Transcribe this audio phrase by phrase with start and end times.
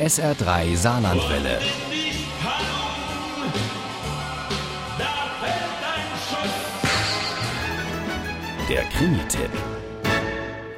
[0.00, 1.60] SR3 Saarlandwelle.
[8.70, 9.50] Der Krimi-Tipp.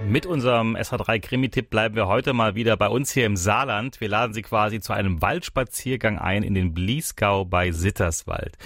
[0.08, 4.00] Mit unserem SH3 Krimi-Tipp bleiben wir heute mal wieder bei uns hier im Saarland.
[4.00, 8.58] Wir laden Sie quasi zu einem Waldspaziergang ein in den Bliesgau bei Sitterswald.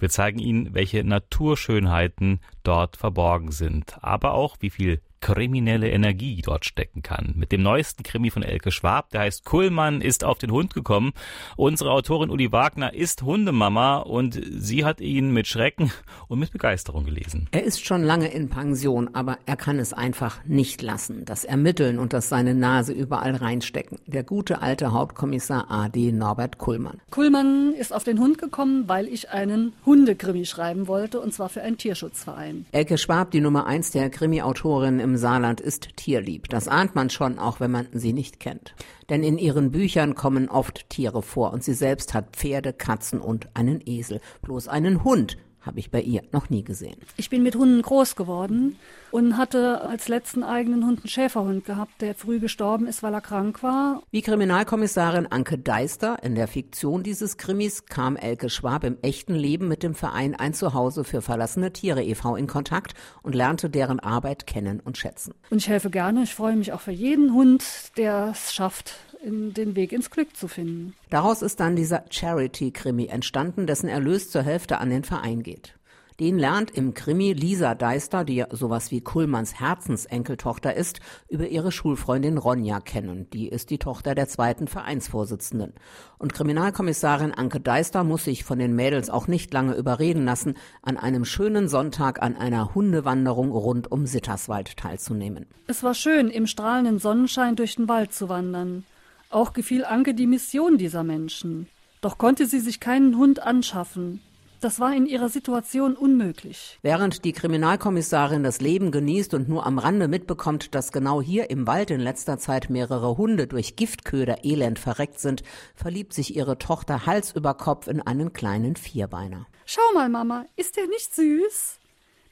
[0.00, 6.64] Wir zeigen Ihnen, welche Naturschönheiten dort verborgen sind, aber auch wie viel kriminelle Energie dort
[6.64, 7.32] stecken kann.
[7.36, 11.12] Mit dem neuesten Krimi von Elke Schwab, der heißt Kullmann ist auf den Hund gekommen.
[11.56, 15.92] Unsere Autorin Uli Wagner ist Hundemama und sie hat ihn mit Schrecken
[16.28, 17.48] und mit Begeisterung gelesen.
[17.52, 21.24] Er ist schon lange in Pension, aber er kann es einfach nicht lassen.
[21.24, 23.98] Das Ermitteln und das seine Nase überall reinstecken.
[24.06, 27.00] Der gute alte Hauptkommissar AD Norbert Kullmann.
[27.10, 31.62] Kullmann ist auf den Hund gekommen, weil ich einen Hundekrimi schreiben wollte und zwar für
[31.62, 32.66] einen Tierschutzverein.
[32.72, 36.48] Elke Schwab, die Nummer eins der Krimi-Autorin im im Saarland ist tierlieb.
[36.48, 38.74] Das ahnt man schon, auch wenn man sie nicht kennt.
[39.08, 43.48] Denn in ihren Büchern kommen oft Tiere vor und sie selbst hat Pferde, Katzen und
[43.54, 44.20] einen Esel.
[44.42, 46.96] Bloß einen Hund habe ich bei ihr noch nie gesehen.
[47.16, 48.76] Ich bin mit Hunden groß geworden
[49.10, 53.20] und hatte als letzten eigenen Hund einen Schäferhund gehabt, der früh gestorben ist, weil er
[53.20, 54.02] krank war.
[54.10, 59.68] Wie Kriminalkommissarin Anke Deister in der Fiktion dieses Krimis kam Elke Schwab im echten Leben
[59.68, 62.36] mit dem Verein Ein Zuhause für verlassene Tiere e.V.
[62.36, 65.34] in Kontakt und lernte deren Arbeit kennen und schätzen.
[65.50, 66.22] Und ich helfe gerne.
[66.22, 67.64] Ich freue mich auch für jeden Hund,
[67.96, 70.94] der es schafft, in den Weg ins Glück zu finden.
[71.10, 75.74] Daraus ist dann dieser Charity-Krimi entstanden, dessen Erlös zur Hälfte an den Verein geht.
[76.20, 81.00] Den lernt im Krimi Lisa Deister, die ja sowas wie Kullmanns Herzensenkeltochter ist,
[81.30, 83.30] über ihre Schulfreundin Ronja kennen.
[83.32, 85.72] Die ist die Tochter der zweiten Vereinsvorsitzenden.
[86.18, 90.98] Und Kriminalkommissarin Anke Deister muss sich von den Mädels auch nicht lange überreden lassen, an
[90.98, 95.46] einem schönen Sonntag an einer Hundewanderung rund um Sitterswald teilzunehmen.
[95.68, 98.84] Es war schön, im strahlenden Sonnenschein durch den Wald zu wandern.
[99.32, 101.68] Auch gefiel Anke die Mission dieser Menschen.
[102.00, 104.20] Doch konnte sie sich keinen Hund anschaffen.
[104.60, 106.80] Das war in ihrer Situation unmöglich.
[106.82, 111.68] Während die Kriminalkommissarin das Leben genießt und nur am Rande mitbekommt, dass genau hier im
[111.68, 115.44] Wald in letzter Zeit mehrere Hunde durch Giftköder elend verreckt sind,
[115.76, 119.46] verliebt sich ihre Tochter Hals über Kopf in einen kleinen Vierbeiner.
[119.64, 121.78] Schau mal, Mama, ist der nicht süß?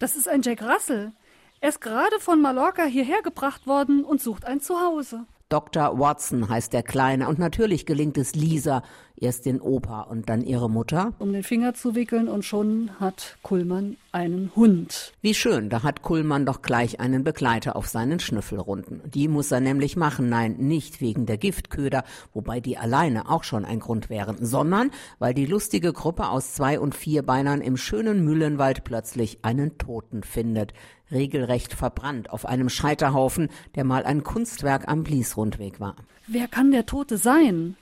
[0.01, 1.13] Das ist ein Jack Russell.
[1.61, 5.27] Er ist gerade von Mallorca hierher gebracht worden und sucht ein Zuhause.
[5.49, 5.99] Dr.
[5.99, 8.83] Watson heißt der Kleine und natürlich gelingt es Lisa,
[9.23, 11.13] erst den Opa und dann ihre Mutter.
[11.19, 15.13] Um den Finger zu wickeln und schon hat Kullmann einen Hund.
[15.21, 19.03] Wie schön, da hat Kullmann doch gleich einen Begleiter auf seinen Schnüffelrunden.
[19.05, 23.65] Die muss er nämlich machen, nein, nicht wegen der Giftköder, wobei die alleine auch schon
[23.65, 28.25] ein Grund wären, sondern weil die lustige Gruppe aus zwei und vier Beinern im schönen
[28.25, 30.73] Mühlenwald plötzlich einen Toten findet
[31.11, 35.97] regelrecht verbrannt auf einem Scheiterhaufen, der mal ein Kunstwerk am Bliesrundweg war.
[36.27, 37.77] Wer kann der Tote sein?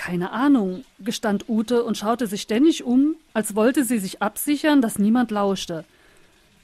[0.00, 4.98] Keine Ahnung, gestand Ute und schaute sich ständig um, als wollte sie sich absichern, dass
[4.98, 5.84] niemand lauschte.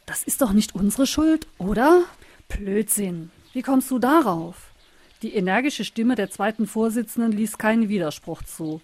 [0.06, 2.04] Das ist doch nicht unsere Schuld, oder?
[2.48, 3.30] Blödsinn.
[3.52, 4.70] Wie kommst du darauf?
[5.20, 8.80] Die energische Stimme der zweiten Vorsitzenden ließ keinen Widerspruch zu.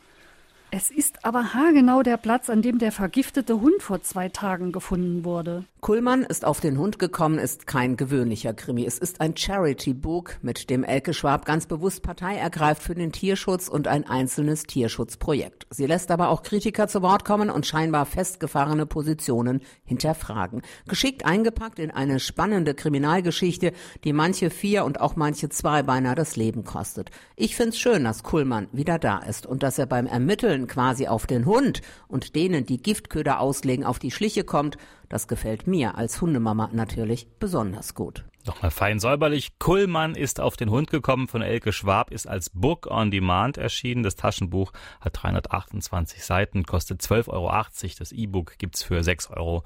[0.74, 5.22] Es ist aber haargenau der Platz, an dem der vergiftete Hund vor zwei Tagen gefunden
[5.22, 5.66] wurde.
[5.82, 8.86] Kullmann ist auf den Hund gekommen, ist kein gewöhnlicher Krimi.
[8.86, 13.68] Es ist ein Charity-Book, mit dem Elke Schwab ganz bewusst Partei ergreift für den Tierschutz
[13.68, 15.66] und ein einzelnes Tierschutzprojekt.
[15.68, 20.62] Sie lässt aber auch Kritiker zu Wort kommen und scheinbar festgefahrene Positionen hinterfragen.
[20.88, 23.72] Geschickt eingepackt in eine spannende Kriminalgeschichte,
[24.04, 27.10] die manche vier und auch manche zwei beinahe das Leben kostet.
[27.36, 31.26] Ich find's schön, dass Kullmann wieder da ist und dass er beim Ermitteln quasi auf
[31.26, 34.78] den Hund und denen, die Giftköder auslegen, auf die Schliche kommt
[35.12, 38.24] das gefällt mir als Hundemama natürlich besonders gut.
[38.46, 39.58] Nochmal fein säuberlich.
[39.58, 44.02] Kullmann ist auf den Hund gekommen von Elke Schwab, ist als Book on Demand erschienen.
[44.02, 47.52] Das Taschenbuch hat 328 Seiten, kostet 12,80 Euro.
[47.98, 49.64] Das E-Book gibt's für 6,99 Euro.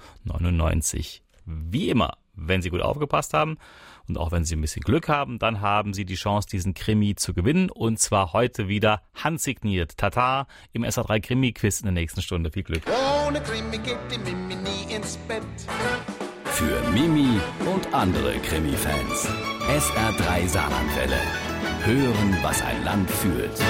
[1.47, 3.57] Wie immer, wenn Sie gut aufgepasst haben
[4.09, 7.15] und auch wenn Sie ein bisschen Glück haben, dann haben Sie die Chance, diesen Krimi
[7.15, 7.71] zu gewinnen.
[7.71, 9.97] Und zwar heute wieder handsigniert.
[9.97, 12.51] Tata im SA3 Krimi-Quiz in der nächsten Stunde.
[12.51, 12.83] Viel Glück.
[13.27, 15.43] Ohne Krimi geht die Mimi nie ins Bett.
[16.45, 17.41] Für Mimi
[17.73, 19.29] und andere Krimi-Fans.
[19.69, 21.19] SR3 Saarlandwelle.
[21.85, 23.63] Hören, was ein Land fühlt.